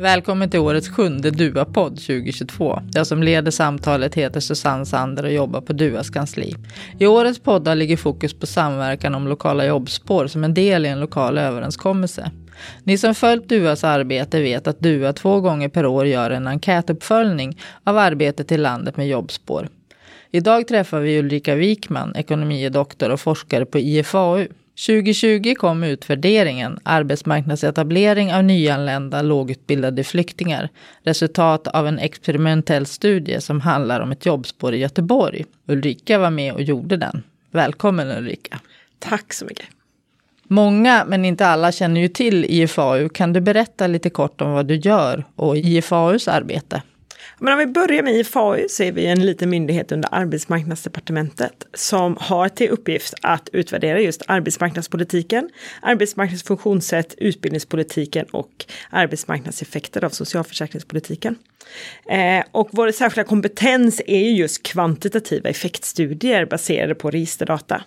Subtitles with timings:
[0.00, 2.82] Välkommen till årets sjunde DUA-podd 2022.
[2.92, 6.54] Jag som leder samtalet heter Susanne Sander och jobbar på DUAs kansli.
[6.98, 11.00] I årets poddar ligger fokus på samverkan om lokala jobbspår som en del i en
[11.00, 12.30] lokal överenskommelse.
[12.84, 17.58] Ni som följt DUAs arbete vet att DUA två gånger per år gör en enkätuppföljning
[17.84, 19.68] av arbetet i landet med jobbspår.
[20.30, 24.46] Idag träffar vi Ulrika Wikman, ekonomidoktor och forskare på IFAU.
[24.86, 30.68] 2020 kom utvärderingen Arbetsmarknadsetablering av nyanlända lågutbildade flyktingar.
[31.02, 35.44] Resultat av en experimentell studie som handlar om ett jobbspår i Göteborg.
[35.66, 37.22] Ulrika var med och gjorde den.
[37.50, 38.60] Välkommen Ulrika.
[38.98, 39.66] Tack så mycket.
[40.42, 43.08] Många, men inte alla, känner ju till IFAU.
[43.08, 46.82] Kan du berätta lite kort om vad du gör och IFAUs arbete?
[47.38, 52.16] Men om vi börjar med IFAU så är vi en liten myndighet under arbetsmarknadsdepartementet som
[52.20, 55.50] har till uppgift att utvärdera just arbetsmarknadspolitiken,
[55.82, 61.36] arbetsmarknadsfunktionssätt, utbildningspolitiken och arbetsmarknadseffekter av socialförsäkringspolitiken.
[62.10, 67.82] Eh, och vår särskilda kompetens är ju just kvantitativa effektstudier baserade på registerdata.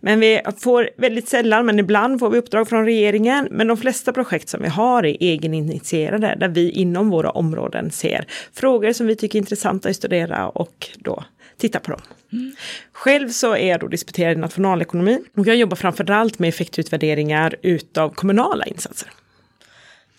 [0.00, 3.48] Men vi får väldigt sällan, men ibland får vi uppdrag från regeringen.
[3.50, 8.26] Men de flesta projekt som vi har är egeninitierade, där vi inom våra områden ser
[8.52, 11.24] frågor som vi tycker är intressanta att studera och då
[11.56, 12.00] titta på dem.
[12.32, 12.52] Mm.
[12.92, 18.10] Själv så är jag då disputerad i nationalekonomi och jag jobbar framförallt med effektutvärderingar utav
[18.10, 19.10] kommunala insatser.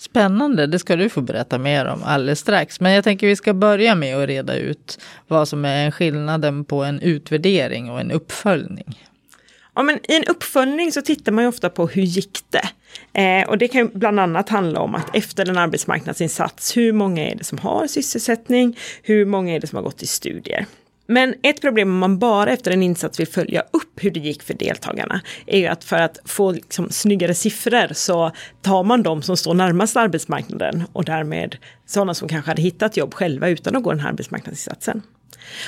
[0.02, 2.80] Spännande, det ska du få berätta mer om alldeles strax.
[2.80, 6.83] Men jag tänker vi ska börja med att reda ut vad som är skillnaden på
[6.83, 8.99] en utvärdering och en uppföljning.
[9.75, 12.69] Ja, men I en uppföljning så tittar man ju ofta på hur gick det?
[13.22, 17.29] Eh, och det kan ju bland annat handla om att efter en arbetsmarknadsinsats, hur många
[17.29, 18.77] är det som har sysselsättning?
[19.03, 20.66] Hur många är det som har gått i studier?
[21.12, 24.44] Men ett problem om man bara efter en insats vill följa upp hur det gick
[24.44, 28.31] för deltagarna är ju att för att få liksom snyggare siffror så
[28.62, 33.13] tar man de som står närmast arbetsmarknaden och därmed sådana som kanske hade hittat jobb
[33.13, 35.02] själva utan att gå den här arbetsmarknadsinsatsen.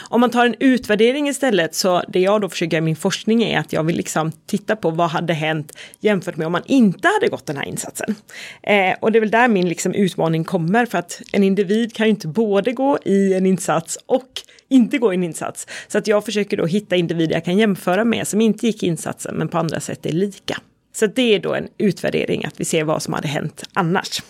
[0.10, 3.60] Om man tar en utvärdering istället så det jag då försöker i min forskning är
[3.60, 7.28] att jag vill liksom titta på vad hade hänt jämfört med om man inte hade
[7.28, 8.16] gått den här insatsen.
[8.64, 12.06] Eh, och det är väl där min liksom utmaning kommer för att en individ kan
[12.06, 14.30] ju inte både gå i en insats och
[14.70, 15.68] inte gå i en insats.
[15.88, 19.36] Så att jag försöker då hitta individer jag kan jämföra med som inte gick insatsen
[19.36, 20.58] men på andra sätt är lika.
[20.96, 24.22] Så det är då en utvärdering, att vi ser vad som hade hänt annars.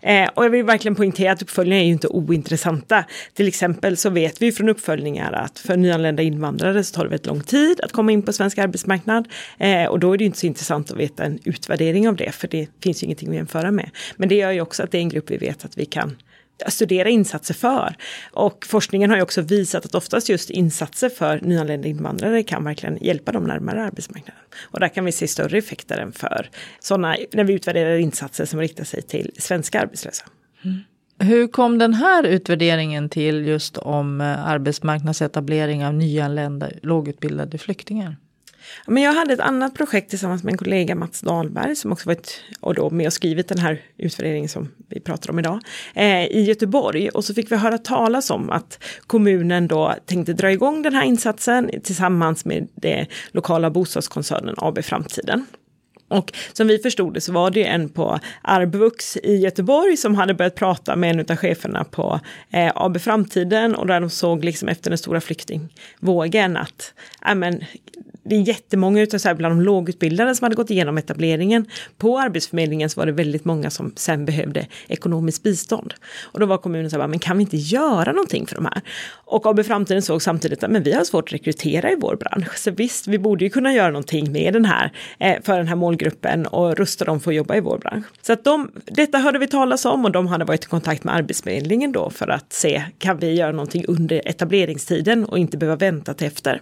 [0.00, 3.04] Eh, och jag vill verkligen poängtera att uppföljningar är ju inte ointressanta.
[3.34, 7.26] Till exempel så vet vi från uppföljningar att för nyanlända invandrare så tar det väldigt
[7.26, 9.28] lång tid att komma in på svensk arbetsmarknad.
[9.58, 12.48] Eh, och då är det inte så intressant att veta en utvärdering av det, för
[12.48, 13.90] det finns ju ingenting att jämföra med.
[14.16, 16.16] Men det gör ju också att det är en grupp vi vet att vi kan
[16.68, 17.96] studera insatser för.
[18.32, 22.98] Och forskningen har ju också visat att oftast just insatser för nyanlända invandrare kan verkligen
[23.00, 24.42] hjälpa dem närmare arbetsmarknaden.
[24.62, 26.50] Och där kan vi se större effekter än för
[26.80, 30.24] sådana, när vi utvärderar insatser som riktar sig till svenska arbetslösa.
[30.64, 30.78] Mm.
[31.18, 38.16] Hur kom den här utvärderingen till just om eh, arbetsmarknadsetablering av nyanlända lågutbildade flyktingar?
[38.86, 42.40] Men jag hade ett annat projekt tillsammans med en kollega, Mats Dahlberg, som också varit
[42.60, 45.60] och då med och skrivit den här utvärderingen som vi pratar om idag,
[45.94, 47.08] eh, i Göteborg.
[47.08, 51.04] Och så fick vi höra talas om att kommunen då tänkte dra igång den här
[51.04, 55.46] insatsen tillsammans med det lokala bostadskoncernen AB Framtiden.
[56.08, 60.34] Och som vi förstod det så var det en på Arbvux i Göteborg som hade
[60.34, 64.68] börjat prata med en av cheferna på eh, AB Framtiden och där de såg liksom
[64.68, 66.94] efter den stora flyktingvågen att
[67.28, 67.64] äh, men,
[68.28, 71.66] det är jättemånga utav så här, bland de lågutbildade som hade gått igenom etableringen.
[71.98, 75.94] På Arbetsförmedlingen så var det väldigt många som sen behövde ekonomiskt bistånd.
[76.22, 78.82] Och då var kommunen så här, men kan vi inte göra någonting för de här?
[79.24, 82.58] Och AB Framtiden såg samtidigt att men vi har svårt att rekrytera i vår bransch.
[82.58, 85.76] Så visst, vi borde ju kunna göra någonting med den här, eh, för den här
[85.76, 88.06] målgruppen och rusta dem för att jobba i vår bransch.
[88.22, 91.14] Så att de, detta hörde vi talas om och de hade varit i kontakt med
[91.14, 96.14] Arbetsförmedlingen då för att se, kan vi göra någonting under etableringstiden och inte behöva vänta
[96.14, 96.60] till efter.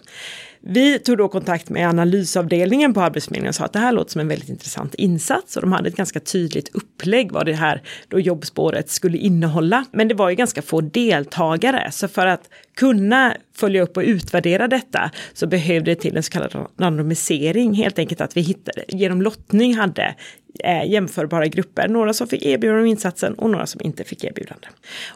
[0.67, 4.21] Vi tog då kontakt med analysavdelningen på Arbetsförmedlingen och sa att det här låter som
[4.21, 8.21] en väldigt intressant insats och de hade ett ganska tydligt upplägg vad det här då
[8.21, 9.84] jobbspåret skulle innehålla.
[9.93, 14.68] Men det var ju ganska få deltagare så för att kunna följa upp och utvärdera
[14.68, 19.22] detta så behövde det till en så kallad randomisering, helt enkelt att vi hittade, genom
[19.22, 20.15] lottning hade
[20.65, 24.68] eh, jämförbara grupper, några som fick erbjudande om insatsen och några som inte fick erbjudande.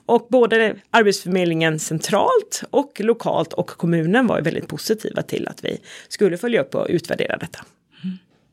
[0.06, 6.37] Och både Arbetsförmedlingen centralt och lokalt och kommunen var väldigt positiva till att vi skulle
[6.37, 7.64] följa upp och utvärdera detta.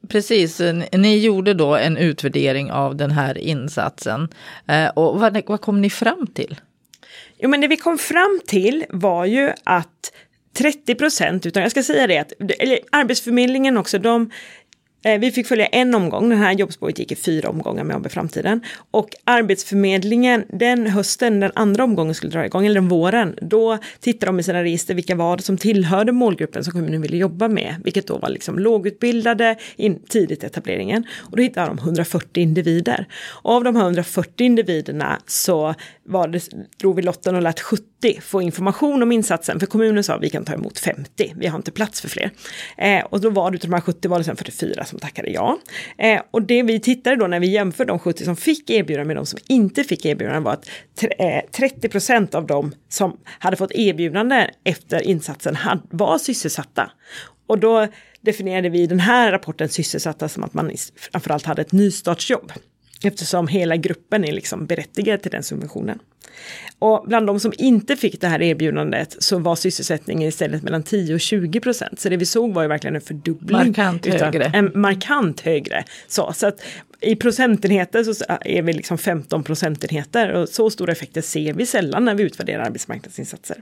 [0.07, 0.61] Precis,
[0.91, 4.29] ni gjorde då en utvärdering av den här insatsen.
[4.67, 6.55] Eh, och vad, vad kom ni fram till?
[7.45, 10.12] Jo, men det vi kom fram till var ju att
[10.57, 14.31] 30 procent, utan jag ska säga det att eller Arbetsförmedlingen också, de
[15.05, 18.11] Eh, vi fick följa en omgång, den här jobbspåret gick i fyra omgångar med AB
[18.11, 18.61] Framtiden.
[18.91, 24.25] Och Arbetsförmedlingen, den hösten, den andra omgången skulle dra igång, eller den våren, då tittade
[24.25, 27.75] de i sina register vilka var det som tillhörde målgruppen som kommunen ville jobba med,
[27.83, 31.05] vilket då var liksom lågutbildade in, tidigt i etableringen.
[31.17, 33.07] Och då hittade de 140 individer.
[33.43, 36.49] Och av de här 140 individerna så var det,
[36.79, 40.29] drog vi lotten och lät 70 få information om insatsen, för kommunen sa att vi
[40.29, 42.31] kan ta emot 50, vi har inte plats för fler.
[42.77, 45.29] Eh, och då var det utav de här 70 var det sen 44 som tackade
[45.29, 45.59] ja.
[45.97, 49.15] Eh, och det vi tittade då när vi jämförde de 70 som fick erbjudande med
[49.15, 50.69] de som inte fick erbjudande var att
[51.51, 55.57] 30 eh, procent av de som hade fått erbjudande efter insatsen
[55.89, 56.91] var sysselsatta.
[57.47, 57.87] Och då
[58.21, 60.71] definierade vi den här rapporten sysselsatta som att man
[61.11, 62.51] framförallt hade ett nystartsjobb.
[63.03, 66.00] Eftersom hela gruppen är liksom berättigad till den subventionen.
[66.80, 71.13] Och bland de som inte fick det här erbjudandet så var sysselsättningen istället mellan 10
[71.13, 72.00] och 20 procent.
[72.00, 73.68] Så det vi såg var ju verkligen en fördubbling.
[73.68, 74.45] Markant högre.
[74.45, 75.83] En markant högre.
[76.07, 76.62] Så, så att
[77.01, 82.06] i procentenheter så är vi liksom 15 procentenheter och så stora effekter ser vi sällan
[82.06, 83.57] när vi utvärderar arbetsmarknadsinsatser.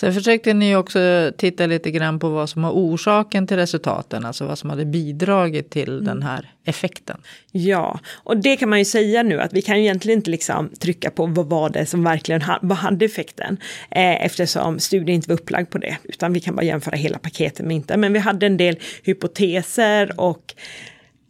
[0.00, 4.46] Sen försökte ni också titta lite grann på vad som var orsaken till resultaten, alltså
[4.46, 6.04] vad som hade bidragit till mm.
[6.04, 7.20] den här effekten.
[7.52, 10.70] Ja, och det kan man ju säga nu att vi kan ju egentligen inte liksom
[10.80, 13.58] trycka på vad var det som verkligen ha, vad hade effekten,
[13.90, 17.66] eh, eftersom studien inte var upplagd på det, utan vi kan bara jämföra hela paketet
[17.66, 17.96] med inte.
[17.96, 20.54] Men vi hade en del hypoteser och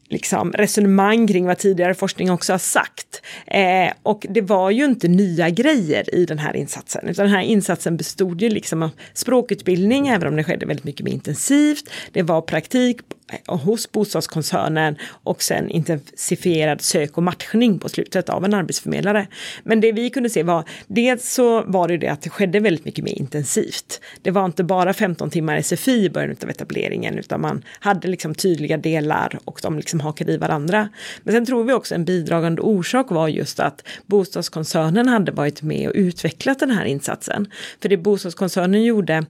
[0.08, 3.22] liksom, resonemang kring vad tidigare forskning också har sagt.
[3.46, 7.42] Eh, och det var ju inte nya grejer i den här insatsen, utan den här
[7.42, 11.90] insatsen bestod ju liksom av språkutbildning, även om det skedde väldigt mycket mer intensivt.
[12.12, 13.00] Det var praktik
[13.46, 19.26] hos bostadskoncernen och sen intensifierad sök och matchning på slutet av en arbetsförmedlare.
[19.62, 22.84] Men det vi kunde se var, dels så var det det att det skedde väldigt
[22.84, 24.00] mycket mer intensivt.
[24.22, 28.34] Det var inte bara 15 timmar SFI i början av etableringen, utan man hade liksom
[28.34, 30.88] tydliga delar och de liksom hakade i varandra.
[31.22, 35.88] Men sen tror vi också en bidragande orsak var just att bostadskoncernen hade varit med
[35.88, 37.50] och utvecklat den här insatsen.
[37.82, 39.26] För det bostadskoncernen gjorde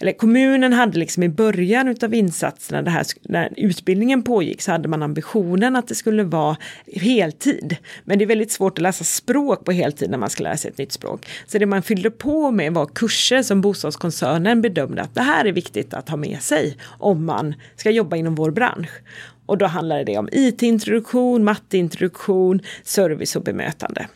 [0.00, 4.88] eller kommunen hade liksom i början av insatserna, det här, när utbildningen pågick, så hade
[4.88, 6.56] man ambitionen att det skulle vara
[6.86, 7.76] heltid.
[8.04, 10.70] Men det är väldigt svårt att läsa språk på heltid när man ska lära sig
[10.70, 11.26] ett nytt språk.
[11.46, 15.52] Så det man fyllde på med var kurser som bostadskoncernen bedömde att det här är
[15.52, 18.90] viktigt att ha med sig om man ska jobba inom vår bransch.
[19.46, 24.06] Och då handlade det om IT-introduktion, matteintroduktion, service och bemötande.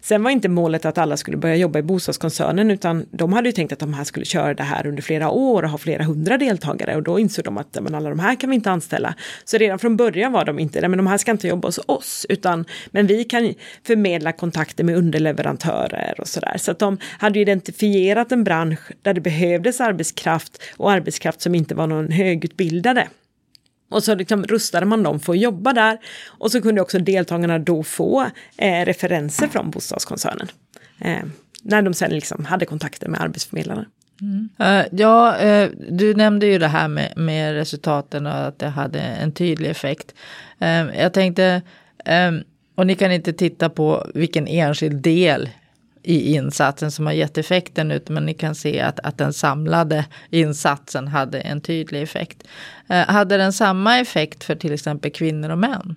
[0.00, 3.52] Sen var inte målet att alla skulle börja jobba i bostadskoncernen utan de hade ju
[3.52, 6.38] tänkt att de här skulle köra det här under flera år och ha flera hundra
[6.38, 9.14] deltagare och då insåg de att men alla de här kan vi inte anställa.
[9.44, 11.80] Så redan från början var de inte, nej men de här ska inte jobba hos
[11.86, 13.54] oss utan men vi kan
[13.86, 16.54] förmedla kontakter med underleverantörer och sådär.
[16.58, 21.74] Så att de hade identifierat en bransch där det behövdes arbetskraft och arbetskraft som inte
[21.74, 23.08] var någon högutbildade.
[23.92, 25.98] Och så liksom rustade man dem för att jobba där.
[26.26, 30.48] Och så kunde också deltagarna då få eh, referenser från bostadskoncernen.
[31.00, 31.22] Eh,
[31.62, 33.86] när de sen liksom hade kontakter med arbetsförmedlarna.
[34.20, 34.48] Mm.
[34.60, 39.00] Uh, ja, uh, du nämnde ju det här med, med resultaten och att det hade
[39.00, 40.14] en tydlig effekt.
[40.62, 41.62] Uh, jag tänkte,
[42.74, 45.48] och ni kan inte titta på vilken enskild del
[46.02, 50.04] i insatsen som har gett effekten ut, men ni kan se att, att den samlade
[50.30, 52.44] insatsen hade en tydlig effekt.
[52.88, 55.96] Eh, hade den samma effekt för till exempel kvinnor och män?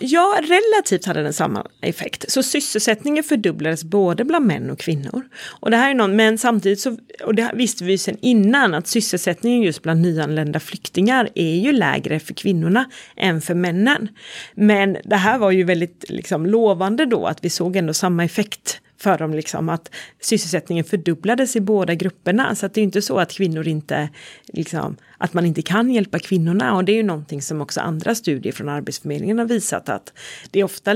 [0.00, 2.30] Ja, relativt hade den samma effekt.
[2.30, 5.28] Så sysselsättningen fördubblades både bland män och kvinnor.
[5.60, 8.86] Och det här är någon, men samtidigt så, och det visste vi sedan innan, att
[8.86, 12.84] sysselsättningen just bland nyanlända flyktingar är ju lägre för kvinnorna
[13.16, 14.08] än för männen.
[14.54, 18.80] Men det här var ju väldigt liksom, lovande då, att vi såg ändå samma effekt
[18.98, 22.54] för dem liksom att sysselsättningen fördubblades i båda grupperna.
[22.54, 24.08] Så att det är inte så att kvinnor inte,
[24.46, 26.76] liksom, att man inte kan hjälpa kvinnorna.
[26.76, 30.12] Och det är ju någonting som också andra studier från Arbetsförmedlingen har visat att
[30.50, 30.94] det är ofta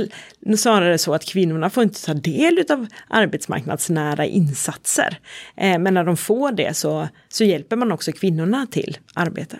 [0.56, 5.18] snarare så att kvinnorna får inte ta del av arbetsmarknadsnära insatser.
[5.56, 9.58] Eh, men när de får det så, så hjälper man också kvinnorna till arbete.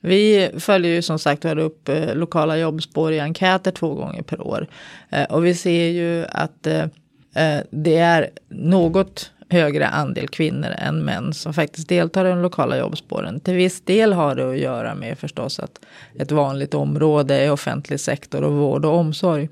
[0.00, 4.66] Vi följer ju som sagt upp eh, lokala jobbspår i enkäter två gånger per år.
[5.10, 6.86] Eh, och vi ser ju att eh,
[7.34, 12.78] Eh, det är något högre andel kvinnor än män som faktiskt deltar i de lokala
[12.78, 13.40] jobbspåren.
[13.40, 15.80] Till viss del har det att göra med förstås att
[16.18, 19.48] ett vanligt område är offentlig sektor och vård och omsorg.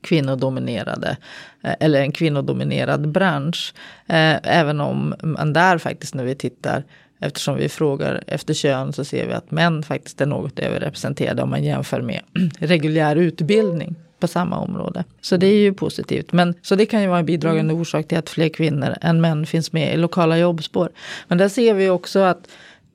[0.00, 1.16] Kvinnodominerade,
[1.62, 3.74] eh, eller en kvinnodominerad bransch.
[4.06, 6.84] Eh, även om man där faktiskt när vi tittar
[7.20, 11.50] Eftersom vi frågar efter kön så ser vi att män faktiskt är något överrepresenterade om
[11.50, 12.20] man jämför med
[12.58, 15.04] reguljär utbildning på samma område.
[15.20, 16.32] Så det är ju positivt.
[16.32, 17.80] Men, så det kan ju vara en bidragande mm.
[17.80, 20.90] orsak till att fler kvinnor än män finns med i lokala jobbspår.
[21.28, 22.48] Men där ser vi också att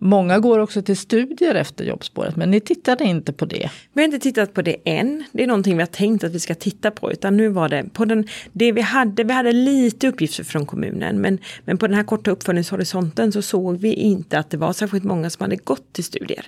[0.03, 3.69] Många går också till studier efter jobbspåret, men ni tittade inte på det.
[3.93, 5.23] Vi har inte tittat på det än.
[5.31, 7.11] Det är någonting vi har tänkt att vi ska titta på.
[7.11, 11.21] Utan nu var det på den, det vi hade, vi hade lite uppgifter från kommunen.
[11.21, 15.03] Men, men på den här korta uppföljningshorisonten så såg vi inte att det var särskilt
[15.03, 16.45] många som hade gått till studier.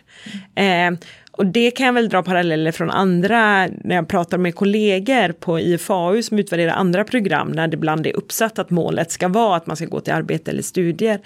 [0.56, 0.94] Mm.
[0.94, 1.00] Eh,
[1.36, 5.60] och det kan jag väl dra paralleller från andra, när jag pratar med kollegor på
[5.60, 9.68] IFAU som utvärderar andra program, när det ibland är uppsatt att målet ska vara att
[9.68, 11.20] man ska gå till arbete eller studier,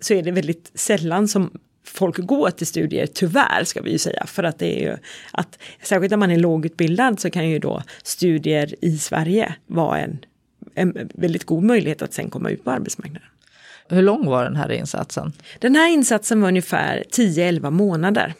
[0.00, 1.50] så är det väldigt sällan som
[1.84, 4.96] folk går till studier, tyvärr ska vi ju säga, för att det är ju
[5.30, 10.18] att särskilt när man är lågutbildad så kan ju då studier i Sverige vara en,
[10.74, 13.28] en väldigt god möjlighet att sen komma ut på arbetsmarknaden.
[13.88, 15.32] Hur lång var den här insatsen?
[15.58, 18.34] Den här insatsen var ungefär 10-11 månader.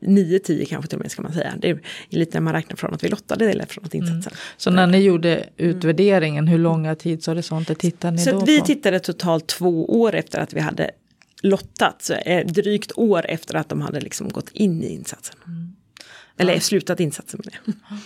[0.00, 1.54] 9-10 kanske till och med ska man säga.
[1.58, 4.32] Det är lite när man räknar från att vi lottade eller från att insatsen.
[4.32, 4.38] Mm.
[4.56, 8.46] Så när ni gjorde utvärderingen, hur långa tidshorisonter tittade ni så då på?
[8.46, 10.90] Vi tittade totalt två år efter att vi hade
[11.42, 15.36] lottat, så, eh, drygt år efter att de hade liksom gått in i insatsen.
[15.46, 15.76] Mm.
[16.36, 16.60] Eller ja.
[16.60, 17.72] slutat insatsen med det.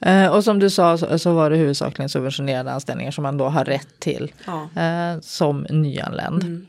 [0.00, 3.48] Eh, och som du sa så, så, var det huvudsakligen subventionerade anställningar som man då
[3.48, 4.68] har rätt till ja.
[4.82, 6.42] eh, som nyanländ.
[6.42, 6.66] Mm.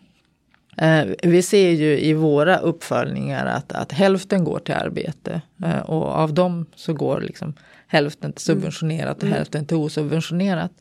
[0.78, 6.08] Eh, vi ser ju i våra uppföljningar att, att hälften går till arbete eh, och
[6.08, 7.54] av dem så går liksom
[7.88, 9.36] hälften till subventionerat och mm.
[9.36, 10.72] hälften till osubventionerat.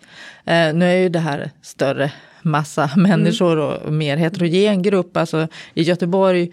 [0.45, 5.17] Eh, nu är ju det här större massa människor och mer heterogen grupp.
[5.17, 6.51] Alltså i Göteborg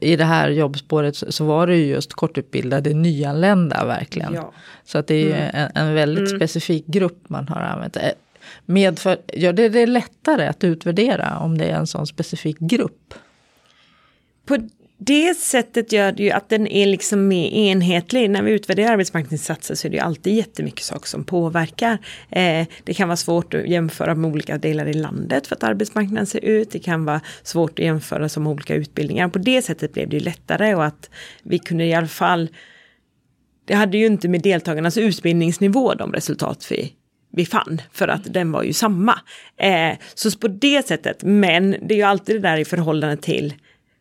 [0.00, 4.34] i det här jobbspåret så var det ju just kortutbildade nyanlända verkligen.
[4.34, 4.52] Ja.
[4.84, 5.70] Så att det är mm.
[5.74, 6.38] en, en väldigt mm.
[6.38, 7.96] specifik grupp man har använt
[8.66, 13.14] medför, gör det det lättare att utvärdera om det är en sån specifik grupp?
[14.46, 14.58] På
[15.02, 18.30] det sättet gör det ju att den är liksom mer enhetlig.
[18.30, 21.98] När vi utvärderar arbetsmarknadsinsatser så är det ju alltid jättemycket saker som påverkar.
[22.30, 26.26] Eh, det kan vara svårt att jämföra med olika delar i landet för att arbetsmarknaden
[26.26, 26.70] ser ut.
[26.70, 29.28] Det kan vara svårt att jämföra som olika utbildningar.
[29.28, 31.10] På det sättet blev det ju lättare och att
[31.42, 32.48] vi kunde i alla fall
[33.64, 36.92] det hade ju inte med deltagarnas utbildningsnivå de resultat vi
[37.30, 39.20] vi fann, för att den var ju samma.
[39.56, 43.54] Eh, så på det sättet, men det är ju alltid det där i förhållande till,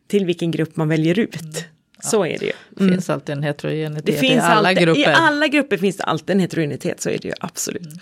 [0.08, 1.42] till vilken grupp man väljer ut.
[1.42, 1.54] Mm.
[2.00, 2.52] Så är det ju.
[2.70, 2.94] Det mm.
[2.94, 5.02] finns alltid en heterogenitet det finns i alla alltid, grupper.
[5.02, 7.86] I alla grupper finns det alltid en heterogenitet, så är det ju absolut.
[7.86, 8.00] Mm.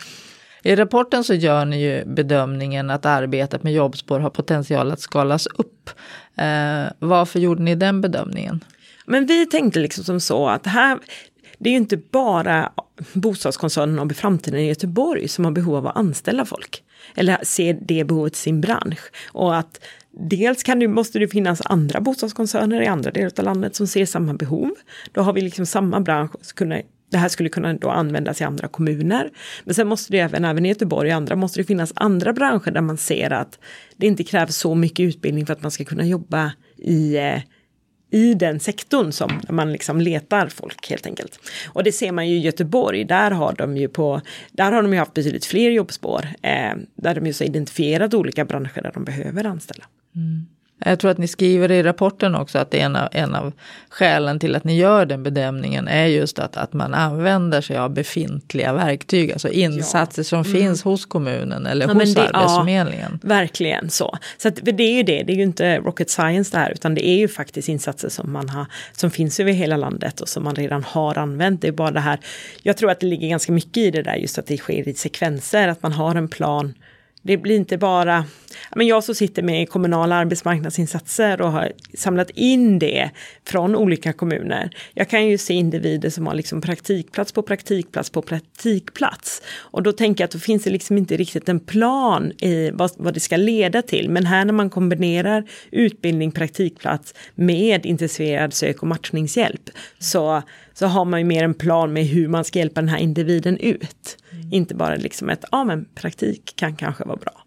[0.63, 5.47] I rapporten så gör ni ju bedömningen att arbetet med jobbspår har potential att skalas
[5.47, 5.89] upp.
[6.37, 8.63] Eh, varför gjorde ni den bedömningen?
[9.05, 10.99] Men vi tänkte liksom som så att här,
[11.57, 12.71] det är ju inte bara
[13.13, 16.83] bostadskoncernen AB Framtiden i Göteborg som har behov av att anställa folk.
[17.15, 18.99] Eller ser det behovet i sin bransch.
[19.31, 19.79] Och att
[20.11, 24.05] dels kan det, måste det finnas andra bostadskoncerner i andra delar av landet som ser
[24.05, 24.71] samma behov.
[25.11, 26.31] Då har vi liksom samma bransch.
[27.11, 29.29] det här skulle kunna då användas i andra kommuner.
[29.63, 32.71] Men sen måste det även, även i Göteborg och andra, måste det finnas andra branscher
[32.71, 33.59] där man ser att
[33.97, 37.41] det inte krävs så mycket utbildning för att man ska kunna jobba i eh,
[38.11, 41.39] i den sektorn som man liksom letar folk helt enkelt.
[41.67, 44.21] Och det ser man ju i Göteborg, där har de ju på,
[44.51, 48.45] där har de ju haft betydligt fler jobbspår, eh, där de just har identifierat olika
[48.45, 49.85] branscher där de behöver anställa.
[50.15, 50.45] Mm.
[50.79, 53.53] Jag tror att ni skriver i rapporten också att en av, en av
[53.89, 57.93] skälen till att ni gör den bedömningen är just att, att man använder sig av
[57.93, 60.23] befintliga verktyg, alltså insatser ja.
[60.23, 60.51] som mm.
[60.53, 63.19] finns hos kommunen eller ja, hos det, Arbetsförmedlingen.
[63.23, 64.17] Ja, verkligen så.
[64.37, 66.95] Så att, det är ju det, det är ju inte rocket science det här, utan
[66.95, 70.43] det är ju faktiskt insatser som man har, som finns över hela landet och som
[70.43, 71.61] man redan har använt.
[71.61, 72.19] Det är bara det här,
[72.63, 74.93] jag tror att det ligger ganska mycket i det där, just att det sker i
[74.93, 76.73] sekvenser, att man har en plan
[77.27, 78.25] det blir inte bara,
[78.75, 83.09] men jag som sitter med kommunala arbetsmarknadsinsatser och har samlat in det
[83.45, 84.69] från olika kommuner.
[84.93, 89.41] Jag kan ju se individer som har liksom praktikplats på praktikplats på praktikplats.
[89.57, 92.91] Och då tänker jag att då finns det liksom inte riktigt en plan i vad,
[92.97, 94.09] vad det ska leda till.
[94.09, 99.69] Men här när man kombinerar utbildning, praktikplats med intensifierad sök och matchningshjälp
[99.99, 100.41] så
[100.73, 103.57] så har man ju mer en plan med hur man ska hjälpa den här individen
[103.57, 104.17] ut.
[104.47, 104.53] Mm.
[104.53, 107.43] Inte bara liksom ett, ja men praktik kan kanske vara bra.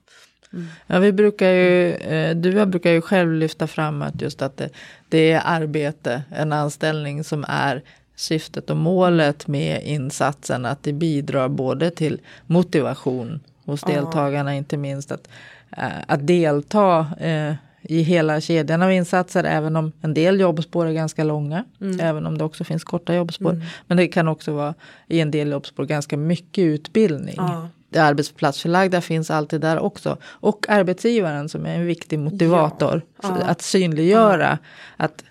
[0.52, 0.66] Mm.
[0.86, 4.68] Ja, vi brukar ju, eh, du brukar ju själv lyfta fram att just att det,
[5.08, 7.82] det är arbete, en anställning som är
[8.16, 10.66] syftet och målet med insatsen.
[10.66, 15.28] Att det bidrar både till motivation hos deltagarna, inte minst att,
[15.76, 20.92] eh, att delta eh, i hela kedjan av insatser, även om en del jobbspår är
[20.92, 21.64] ganska långa.
[21.80, 22.00] Mm.
[22.00, 23.50] Även om det också finns korta jobbspår.
[23.50, 23.66] Mm.
[23.86, 24.74] Men det kan också vara
[25.08, 27.34] i en del jobbspår ganska mycket utbildning.
[27.36, 27.68] Ja.
[27.88, 30.16] Det arbetsplatsförlagda finns alltid där också.
[30.24, 33.02] Och arbetsgivaren som är en viktig motivator.
[33.22, 33.36] Ja.
[33.40, 33.46] Ja.
[33.46, 34.58] Att synliggöra
[34.96, 35.24] att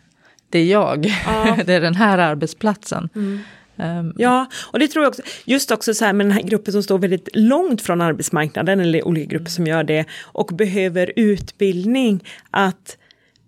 [0.49, 1.01] det är jag,
[1.65, 3.09] det är den här arbetsplatsen.
[3.15, 3.39] Mm.
[3.79, 6.71] Um, ja, och det tror jag också, just också så här med den här gruppen
[6.71, 12.23] som står väldigt långt från arbetsmarknaden, eller olika grupper som gör det, och behöver utbildning,
[12.51, 12.97] att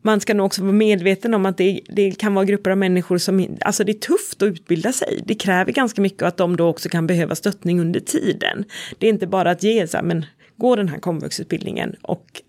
[0.02, 3.18] man ska nog också vara medveten om att det, det, kan vara grupper av människor
[3.18, 5.22] som, alltså det är tufft att utbilda sig.
[5.26, 8.66] Det kräver ganska mycket och att de då också kan behöva stöttning under tiden.
[9.00, 10.26] Det är inte bara att ge så här, men
[10.58, 12.42] gå den här komvuxutbildningen och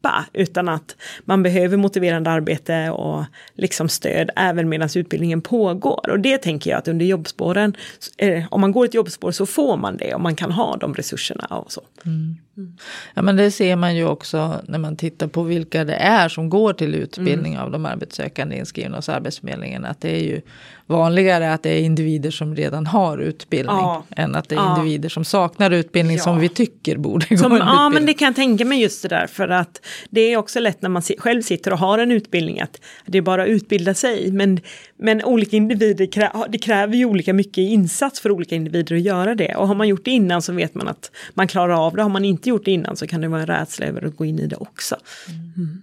[0.00, 6.10] släppa, utan att man behöver motiverande arbete och liksom stöd även medan utbildningen pågår.
[6.10, 7.76] Och det tänker jag att under jobbspåren,
[8.16, 10.94] eh, om man går ett jobbspår så får man det och man kan ha de
[10.94, 11.82] resurserna och så.
[12.04, 12.36] Mm.
[12.56, 12.76] Mm.
[13.14, 16.50] Ja men det ser man ju också när man tittar på vilka det är som
[16.50, 17.64] går till utbildning mm.
[17.64, 19.84] av de arbetssökande inskrivna hos Arbetsförmedlingen.
[19.84, 20.40] Att det är ju
[20.86, 23.76] vanligare att det är individer som redan har utbildning.
[23.76, 24.04] Ja.
[24.16, 24.76] Än att det är ja.
[24.76, 26.22] individer som saknar utbildning ja.
[26.22, 29.02] som vi tycker borde gå som, en Ja men det kan jag tänka mig just
[29.02, 29.80] det där för att
[30.10, 33.22] det är också lätt när man själv sitter och har en utbildning att det är
[33.22, 34.32] bara att utbilda sig.
[34.32, 34.60] Men,
[34.96, 39.34] men olika individer krä, det kräver ju olika mycket insats för olika individer att göra
[39.34, 39.54] det.
[39.54, 42.02] Och har man gjort det innan så vet man att man klarar av det.
[42.02, 44.24] Har man inte gjort det innan så kan det vara en rädsla över att gå
[44.24, 44.96] in i det också.
[45.28, 45.82] Mm.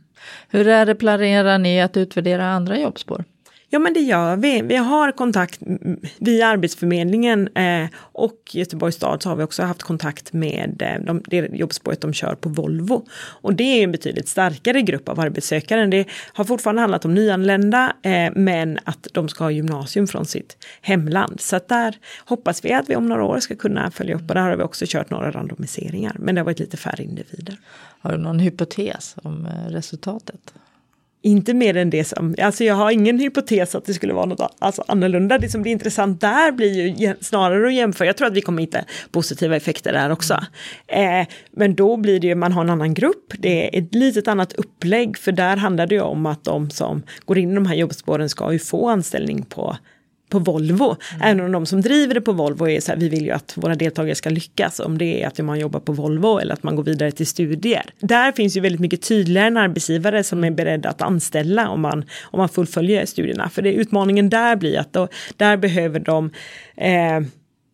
[0.50, 3.24] Hur är det, planerar ni att utvärdera andra jobbspår?
[3.70, 4.62] Ja men det gör vi.
[4.62, 5.60] Vi har kontakt
[6.18, 11.24] via Arbetsförmedlingen eh, och Göteborgs stad så har vi också haft kontakt med eh, de,
[11.28, 13.06] det jobbspåret de kör på Volvo.
[13.42, 15.86] Och det är en betydligt starkare grupp av arbetssökande.
[15.86, 20.58] Det har fortfarande handlat om nyanlända eh, men att de ska ha gymnasium från sitt
[20.82, 21.42] hemland.
[21.42, 24.36] Så att där hoppas vi att vi om några år ska kunna följa upp och
[24.36, 26.16] där har vi också kört några randomiseringar.
[26.20, 27.58] Men det har varit lite färre individer.
[28.00, 30.54] Har du någon hypotes om eh, resultatet?
[31.22, 34.56] Inte mer än det som, alltså jag har ingen hypotes att det skulle vara något
[34.60, 35.38] alltså annorlunda.
[35.38, 38.62] Det som blir intressant där blir ju snarare att jämföra, jag tror att vi kommer
[38.62, 38.80] hitta
[39.12, 40.34] positiva effekter där också.
[40.88, 44.28] Eh, men då blir det ju, man har en annan grupp, det är ett litet
[44.28, 47.66] annat upplägg, för där handlar det ju om att de som går in i de
[47.66, 49.78] här jobbspåren ska ju få anställning på
[50.30, 50.86] på Volvo.
[50.86, 51.22] Mm.
[51.22, 53.54] Även om de som driver det på Volvo är så här, vi vill ju att
[53.58, 54.80] våra deltagare ska lyckas.
[54.80, 57.86] Om det är att man jobbar på Volvo eller att man går vidare till studier.
[58.00, 62.06] Där finns ju väldigt mycket tydligare en arbetsgivare som är beredd att anställa om man,
[62.22, 63.50] om man fullföljer studierna.
[63.50, 66.32] För det, utmaningen där blir att då, där behöver de
[66.78, 67.20] eh,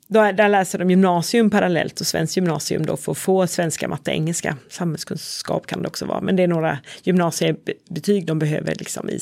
[0.08, 4.12] då, där läser de gymnasium parallellt och svenskt gymnasium då för att få svenska, matte,
[4.12, 4.58] engelska.
[4.70, 9.20] Samhällskunskap kan det också vara, men det är några gymnasiebetyg de behöver liksom i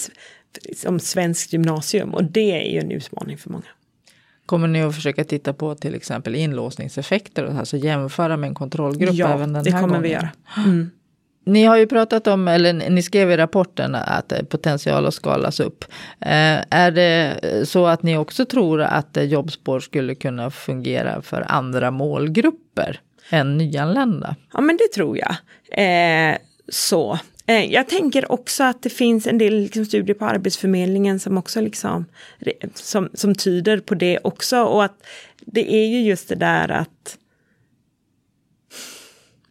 [0.76, 3.66] som svenskt gymnasium och det är ju en utmaning för många.
[4.46, 9.14] Kommer ni att försöka titta på till exempel inlåsningseffekter och alltså jämföra med en kontrollgrupp
[9.14, 10.04] ja, även den det här kommer gången?
[10.04, 10.30] vi göra.
[10.58, 10.92] Mm.
[11.46, 15.86] Ni har ju pratat om, eller ni skrev i rapporten att potential att skalas upp.
[16.20, 21.92] Eh, är det så att ni också tror att jobbspår skulle kunna fungera för andra
[21.92, 24.36] målgrupper än nyanlända?
[24.54, 25.36] Ja men det tror jag.
[26.32, 26.38] Eh,
[26.70, 31.20] så Eh, Eh, jag tänker också att det finns en del liksom, studier på Arbetsförmedlingen
[31.20, 32.06] som också liksom,
[32.74, 34.62] som, som tyder på det också.
[34.62, 35.06] Och att
[35.40, 37.18] det är ju just det där att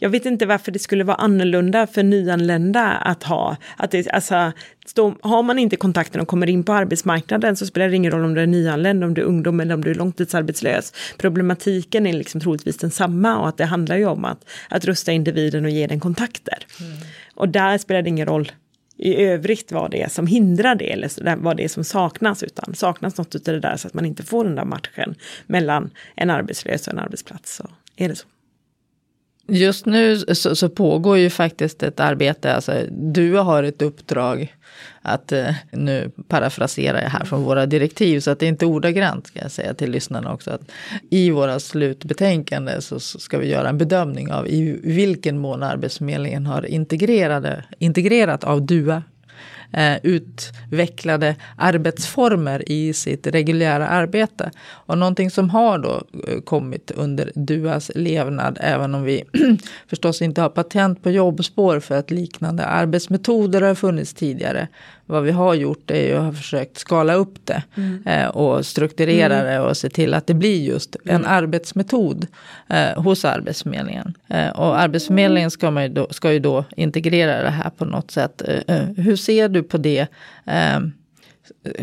[0.02, 3.56] jag vet inte varför det skulle vara annorlunda för nyanlända att ha.
[3.76, 4.52] Att det, alltså,
[4.86, 8.24] stå, har man inte kontakten och kommer in på arbetsmarknaden så spelar det ingen roll
[8.24, 10.92] om du är nyanländ, om du är ungdom eller om du är långtidsarbetslös.
[11.18, 15.64] Problematiken är liksom troligtvis densamma och att det handlar ju om att, att rusta individen
[15.64, 16.66] och ge den kontakter.
[16.80, 16.98] Mm.
[17.40, 18.52] Och där spelar det ingen roll
[18.96, 22.74] i övrigt vad det är som hindrar det eller vad det är som saknas utan
[22.74, 25.14] saknas något av det där så att man inte får den där matchen
[25.46, 28.26] mellan en arbetslös och en arbetsplats så är det så.
[29.50, 34.54] Just nu så, så, pågår ju faktiskt ett arbete, alltså du har ett uppdrag
[35.02, 39.26] att, eh, nu parafraserar jag här från våra direktiv så att det är inte ordagrant
[39.26, 40.50] ska jag säga till lyssnarna också.
[40.50, 40.70] Att
[41.10, 46.46] I våra slutbetänkande så, så ska vi göra en bedömning av i vilken mån Arbetsförmedlingen
[46.46, 49.02] har integrerade, integrerat av DUA
[49.72, 54.50] eh, utvecklade arbetsformer i sitt reguljära arbete.
[54.68, 59.24] Och någonting som har då eh, kommit under DUAs levnad, även om vi
[59.88, 64.68] förstås inte har patent på jobbspår för att liknande arbetsmetoder har funnits tidigare,
[65.10, 68.02] vad vi har gjort är ju att ha försökt skala upp det mm.
[68.06, 69.46] eh, och strukturera mm.
[69.46, 71.26] det och se till att det blir just en mm.
[71.30, 72.26] arbetsmetod
[72.68, 74.14] eh, hos Arbetsförmedlingen.
[74.28, 78.10] Eh, och Arbetsförmedlingen ska, man ju då, ska ju då integrera det här på något
[78.10, 78.42] sätt.
[78.48, 80.06] Eh, eh, hur ser du på det?
[80.46, 80.80] Eh,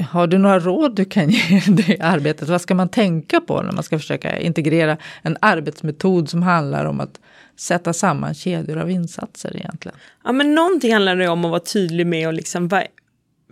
[0.09, 2.49] har du några råd du kan ge det arbetet?
[2.49, 6.99] Vad ska man tänka på när man ska försöka integrera en arbetsmetod som handlar om
[6.99, 7.19] att
[7.55, 9.97] sätta samman kedjor av insatser egentligen?
[10.23, 12.67] Ja men någonting handlar det om att vara tydlig med och liksom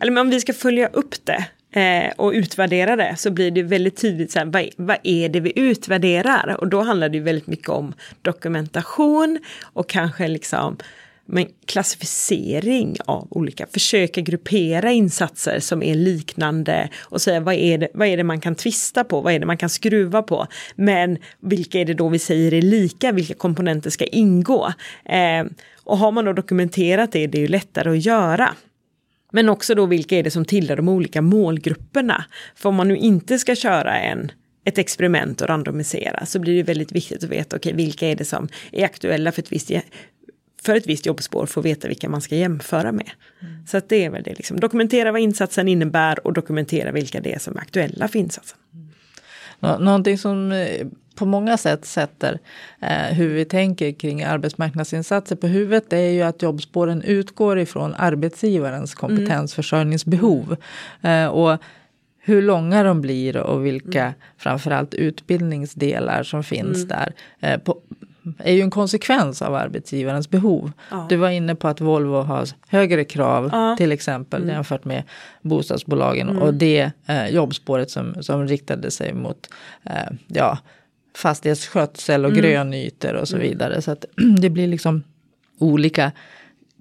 [0.01, 1.45] eller om vi ska följa upp det
[1.79, 5.39] eh, och utvärdera det så blir det väldigt tydligt så här, vad, vad är det
[5.39, 6.57] vi utvärderar?
[6.59, 9.39] Och då handlar det väldigt mycket om dokumentation
[9.73, 10.77] och kanske liksom
[11.27, 17.87] men klassificering av olika, försöka gruppera insatser som är liknande och säga vad är, det,
[17.93, 21.17] vad är det man kan tvista på, vad är det man kan skruva på, men
[21.39, 24.73] vilka är det då vi säger är lika, vilka komponenter ska ingå?
[25.05, 25.45] Eh,
[25.83, 28.55] och har man då dokumenterat det, det är ju lättare att göra.
[29.35, 32.25] Men också då vilka är det som tillhör de olika målgrupperna.
[32.55, 34.31] För om man nu inte ska köra en
[34.65, 38.25] ett experiment och randomisera så blir det väldigt viktigt att veta okay, vilka är det
[38.25, 39.71] som är aktuella för ett visst,
[40.61, 43.09] för ett visst jobbspår för att veta vilka man ska jämföra med.
[43.41, 43.67] Mm.
[43.67, 44.59] Så att det är väl det, liksom.
[44.59, 48.57] dokumentera vad insatsen innebär och dokumentera vilka det är som är aktuella för insatsen.
[48.73, 48.84] Mm.
[49.79, 52.39] Någonting som eh, på många sätt sätter
[52.81, 57.95] eh, hur vi tänker kring arbetsmarknadsinsatser på huvudet det är ju att jobbspåren utgår ifrån
[57.97, 58.99] arbetsgivarens mm.
[58.99, 60.55] kompetensförsörjningsbehov.
[61.01, 61.57] Eh, och
[62.19, 64.13] hur långa de blir och vilka mm.
[64.37, 66.87] framförallt utbildningsdelar som finns mm.
[66.87, 67.13] där.
[67.39, 67.81] Eh, på,
[68.37, 70.71] är ju en konsekvens av arbetsgivarens behov.
[70.91, 71.05] Ja.
[71.09, 73.75] Du var inne på att Volvo har högre krav ja.
[73.77, 74.55] till exempel mm.
[74.55, 75.03] jämfört med
[75.41, 76.41] bostadsbolagen mm.
[76.41, 79.49] och det eh, jobbspåret som, som riktade sig mot
[79.83, 80.57] eh, ja,
[81.15, 82.41] fastighetsskötsel och mm.
[82.41, 83.47] grönytor och så mm.
[83.47, 83.81] vidare.
[83.81, 84.05] Så att
[84.39, 85.03] det blir liksom
[85.59, 86.11] olika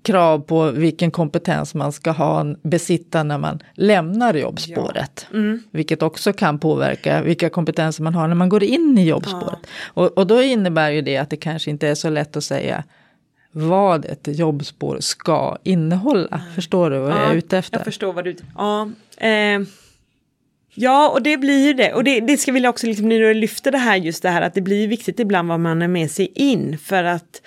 [0.04, 5.26] krav på vilken kompetens man ska ha, besitta när man lämnar jobbspåret.
[5.30, 5.38] Ja.
[5.38, 5.62] Mm.
[5.70, 9.58] Vilket också kan påverka vilka kompetenser man har när man går in i jobbspåret.
[9.62, 9.68] Ja.
[10.02, 12.84] Och, och då innebär ju det att det kanske inte är så lätt att säga
[13.52, 16.28] vad ett jobbspår ska innehålla.
[16.30, 16.54] Nej.
[16.54, 17.78] Förstår du vad ja, jag är ute efter?
[17.78, 18.36] Jag förstår vad du...
[18.56, 19.60] Ja, eh,
[20.74, 21.92] ja och det blir ju det.
[21.92, 24.42] Och det, det ska vi också, liksom, när du lyfter det här, just det här
[24.42, 26.78] att det blir viktigt ibland vad man är med sig in.
[26.78, 27.42] För att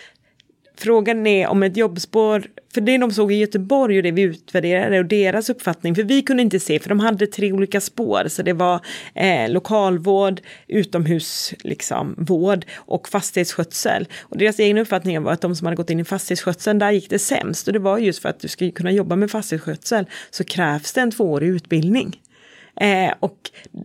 [0.80, 5.00] Frågan är om ett jobbspår, för det de såg i Göteborg och det vi utvärderade
[5.00, 8.42] och deras uppfattning, för vi kunde inte se, för de hade tre olika spår, så
[8.44, 8.82] det var
[9.16, 12.26] eh, lokalvård, utomhusvård liksom,
[12.76, 14.08] och fastighetsskötsel.
[14.22, 17.10] Och deras egen uppfattning var att de som hade gått in i fastighetsskötseln, där gick
[17.10, 17.68] det sämst.
[17.68, 21.02] Och det var just för att du ska kunna jobba med fastighetsskötsel så krävs det
[21.02, 22.22] en tvåårig utbildning.
[22.82, 23.38] Eh, och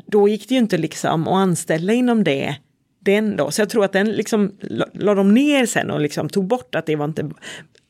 [0.07, 2.57] då gick det ju inte liksom att anställa inom det
[3.05, 3.51] den då.
[3.51, 4.53] Så jag tror att den liksom
[4.93, 7.31] la de ner sen och liksom tog bort att det var inte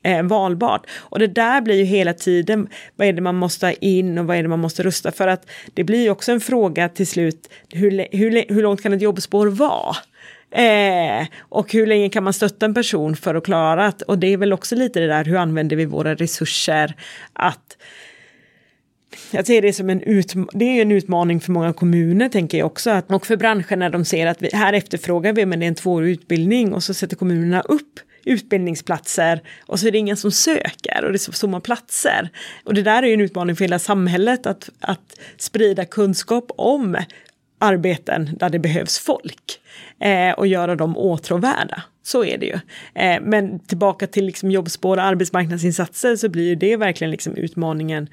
[0.02, 0.86] eh, valbart.
[0.96, 4.26] Och det där blir ju hela tiden, vad är det man måste ha in och
[4.26, 7.06] vad är det man måste rusta för att det blir ju också en fråga till
[7.06, 9.96] slut, hur, hur, hur långt kan ett jobbspår vara?
[10.50, 14.26] Eh, och hur länge kan man stötta en person för att klara att, och det
[14.26, 16.94] är väl också lite det där, hur använder vi våra resurser
[17.32, 17.76] att
[19.30, 22.66] jag ser det som en, utma det är en utmaning för många kommuner tänker jag
[22.66, 22.90] också.
[22.90, 25.68] Att, och för branscher när de ser att vi, här efterfrågar vi men det är
[25.68, 30.30] en tvåårig utbildning och så sätter kommunerna upp utbildningsplatser och så är det ingen som
[30.30, 32.28] söker och det är så tomma platser.
[32.64, 36.96] Och det där är ju en utmaning för hela samhället att, att sprida kunskap om
[37.58, 39.60] arbeten där det behövs folk
[40.00, 41.82] eh, och göra dem åtråvärda.
[42.02, 42.58] Så är det ju.
[42.94, 48.08] Eh, men tillbaka till liksom jobbspår och arbetsmarknadsinsatser så blir det verkligen liksom utmaningen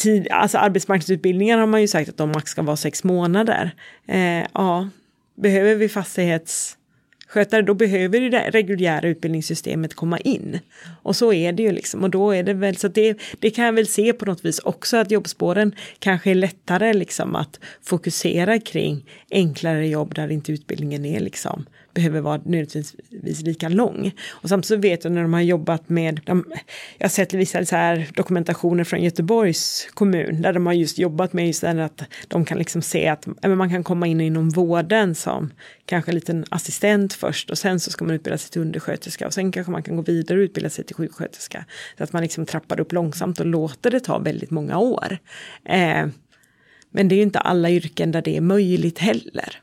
[0.00, 3.70] tid, alltså arbetsmarknadsutbildningar har man ju sagt att de max ska vara sex månader.
[4.08, 4.88] Eh, ja,
[5.34, 10.58] behöver vi fastighetsskötare då behöver det reguljära utbildningssystemet komma in.
[11.02, 13.50] Och så är det ju liksom och då är det väl så att det, det
[13.50, 17.60] kan jag väl se på något vis också att jobbspåren kanske är lättare liksom att
[17.82, 24.12] fokusera kring enklare jobb där inte utbildningen är liksom behöver vara nödvändigtvis lika lång.
[24.28, 26.44] Och samtidigt vet jag när de har jobbat med, de,
[26.98, 31.32] jag har sett vissa så här dokumentationer från Göteborgs kommun där de har just jobbat
[31.32, 35.14] med just det att de kan liksom se att man kan komma in inom vården
[35.14, 35.50] som
[35.84, 39.34] kanske en liten assistent först och sen så ska man utbilda sig till undersköterska och
[39.34, 41.64] sen kanske man kan gå vidare och utbilda sig till sjuksköterska.
[41.98, 45.18] Så att man liksom trappar upp långsamt och låter det ta väldigt många år.
[45.64, 46.06] Eh,
[46.90, 49.62] men det är ju inte alla yrken där det är möjligt heller.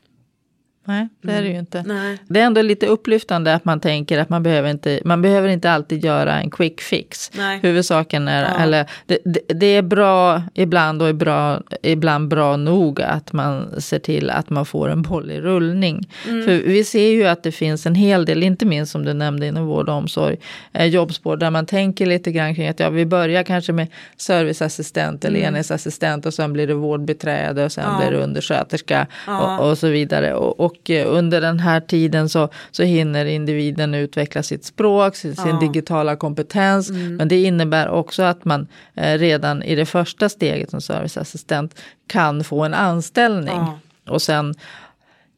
[0.88, 1.60] Nej, det är det ju mm.
[1.60, 1.82] inte.
[1.86, 2.18] Nej.
[2.28, 5.70] Det är ändå lite upplyftande att man tänker att man behöver inte, man behöver inte
[5.70, 7.30] alltid göra en quick fix.
[7.36, 7.60] Nej.
[7.62, 8.62] Huvudsaken är, ja.
[8.62, 13.98] eller det, det, är bra ibland och är bra, ibland bra nog att man ser
[13.98, 16.08] till att man får en boll i rullning.
[16.28, 16.44] Mm.
[16.44, 19.46] För vi ser ju att det finns en hel del, inte minst som du nämnde
[19.46, 20.36] inom vård och omsorg,
[20.72, 25.24] eh, jobbspår där man tänker lite grann kring att ja, vi börjar kanske med serviceassistent
[25.24, 25.48] eller mm.
[25.48, 27.98] enhetsassistent och sen blir det vårdbiträde och sen ja.
[27.98, 29.58] blir det undersköterska ja.
[29.58, 30.34] och, och, så vidare.
[30.34, 35.16] och, och och eh, under den här tiden så, så hinner individen utveckla sitt språk,
[35.16, 35.42] sin, ja.
[35.42, 36.90] sin digitala kompetens.
[36.90, 37.16] Mm.
[37.16, 42.44] Men det innebär också att man eh, redan i det första steget som serviceassistent kan
[42.44, 43.56] få en anställning.
[43.56, 43.78] Ja.
[44.08, 44.54] Och sen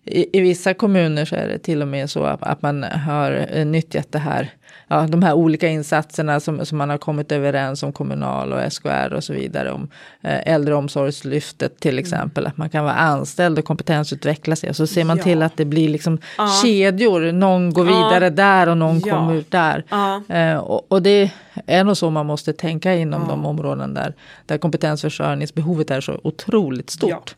[0.04, 3.46] i, i, vissa kommuner så är det till och med så att, att man har
[3.50, 4.50] eh, nyttjat det här
[4.90, 9.12] ja, de här olika insatserna som, som man har kommit överens om kommunal och SKR
[9.12, 9.72] och så vidare.
[9.72, 9.88] Om
[10.22, 12.02] eh, äldreomsorgslyftet till mm.
[12.02, 12.46] exempel.
[12.46, 14.70] Att man kan vara anställd och kompetensutveckla sig.
[14.70, 15.24] Och så ser man ja.
[15.24, 16.48] till att det blir liksom ja.
[16.62, 17.32] kedjor.
[17.32, 18.30] Någon går vidare ja.
[18.30, 19.84] där och någon kommer ut där.
[20.28, 21.30] Eh, och, och, det
[21.66, 24.14] är nog så man måste tänka inom de områden där,
[24.46, 27.34] där kompetensförsörjningsbehovet är så otroligt stort.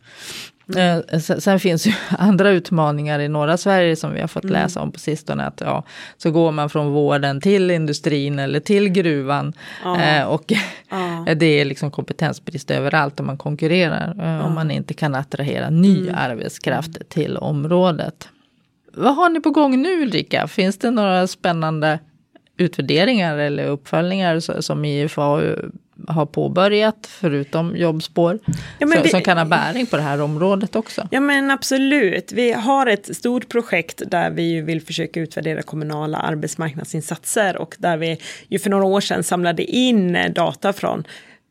[0.75, 1.03] Mm.
[1.21, 4.53] Sen finns ju andra utmaningar i norra Sverige som vi har fått mm.
[4.53, 5.45] läsa om på sistone.
[5.45, 5.85] Att, ja,
[6.17, 9.53] så går man från vården till industrin eller till gruvan.
[9.85, 10.27] Ja.
[10.27, 10.53] och
[10.91, 11.35] ja.
[11.35, 14.15] det är liksom kompetensbrist överallt om man konkurrerar.
[14.19, 14.43] Ja.
[14.43, 16.15] Om man inte kan attrahera ny mm.
[16.19, 18.29] arbetskraft till området.
[18.95, 20.49] Vad har ni på gång nu Ulrika?
[20.49, 21.99] Finns det några spännande
[22.57, 25.71] utvärderingar eller uppföljningar som IFAU
[26.09, 28.39] har påbörjat, förutom jobbspår,
[28.79, 31.09] ja, som, vi, som kan ha bäring på det här området också?
[31.11, 32.33] Ja men absolut.
[32.33, 38.19] Vi har ett stort projekt där vi vill försöka utvärdera kommunala arbetsmarknadsinsatser och där vi
[38.49, 41.05] ju för några år sedan samlade in data från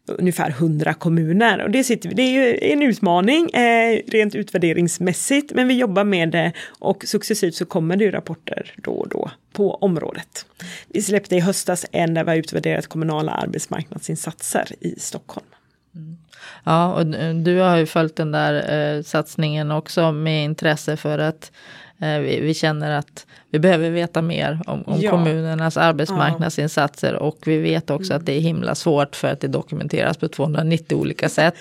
[0.07, 1.63] ungefär 100 kommuner.
[1.63, 6.31] Och det, sitter, det är ju en utmaning eh, rent utvärderingsmässigt, men vi jobbar med
[6.31, 10.45] det och successivt så kommer det ju rapporter då och då på området.
[10.87, 15.47] Vi släppte i höstas en där vi har utvärderat kommunala arbetsmarknadsinsatser i Stockholm.
[15.95, 16.17] Mm.
[16.63, 21.51] Ja, och du har ju följt den där eh, satsningen också med intresse för att
[22.01, 25.11] vi, vi, känner att vi behöver veta mer om, om ja.
[25.11, 30.17] kommunernas arbetsmarknadsinsatser och vi vet också att det är himla svårt för att det dokumenteras
[30.17, 31.57] på 290 olika sätt.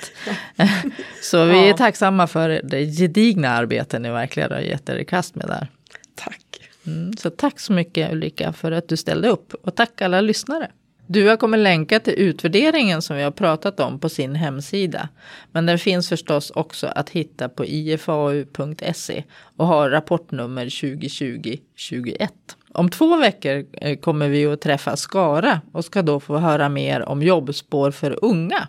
[1.23, 5.35] Så vi är tacksamma för det gedigna arbetet ni verkligen har gett er i kast
[5.35, 5.69] med där.
[6.15, 6.41] Tack.
[6.87, 10.71] Mm, så tack så mycket Ulrika för att du ställde upp och tack alla lyssnare.
[11.13, 15.09] Dua kommer länka till utvärderingen som vi har pratat om på sin hemsida.
[15.53, 19.25] Men den finns förstås också att hitta på ifau.se
[19.57, 22.29] och har rapportnummer 2020-21.
[22.73, 27.09] Om två veckor eh, kommer vi att träffa Skara och ska då få höra mer
[27.09, 28.69] om jobbspår för unga.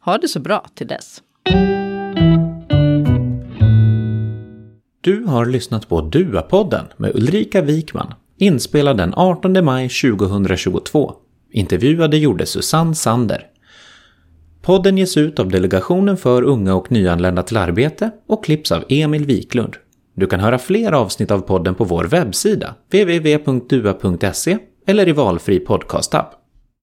[0.00, 1.22] Ha det så bra till dess.
[5.00, 11.14] Du har lyssnat på Dua-podden med Ulrika Wikman, inspelad den 18 maj 2022
[11.52, 13.46] Intervjuade gjorde Susanne Sander.
[14.62, 19.24] Podden ges ut av Delegationen för unga och nyanlända till arbete och klipps av Emil
[19.24, 19.76] Wiklund.
[20.14, 26.34] Du kan höra fler avsnitt av podden på vår webbsida, www.dua.se eller i valfri podcastapp.